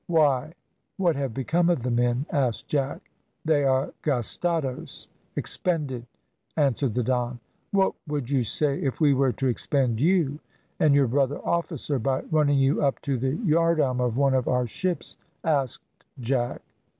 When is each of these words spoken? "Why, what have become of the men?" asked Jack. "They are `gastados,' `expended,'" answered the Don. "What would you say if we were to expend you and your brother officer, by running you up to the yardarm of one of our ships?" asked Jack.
"Why, 0.07 0.53
what 0.97 1.15
have 1.15 1.31
become 1.31 1.69
of 1.69 1.83
the 1.83 1.91
men?" 1.91 2.25
asked 2.31 2.67
Jack. 2.67 3.11
"They 3.45 3.63
are 3.65 3.93
`gastados,' 4.01 5.09
`expended,'" 5.37 6.07
answered 6.57 6.95
the 6.95 7.03
Don. 7.03 7.39
"What 7.69 7.93
would 8.07 8.31
you 8.31 8.43
say 8.43 8.81
if 8.81 8.99
we 8.99 9.13
were 9.13 9.31
to 9.33 9.45
expend 9.45 9.99
you 10.01 10.39
and 10.79 10.95
your 10.95 11.05
brother 11.07 11.37
officer, 11.45 11.99
by 11.99 12.21
running 12.31 12.57
you 12.57 12.81
up 12.83 12.99
to 13.03 13.15
the 13.15 13.35
yardarm 13.45 14.01
of 14.01 14.17
one 14.17 14.33
of 14.33 14.47
our 14.47 14.65
ships?" 14.65 15.17
asked 15.43 15.83
Jack. 16.19 16.63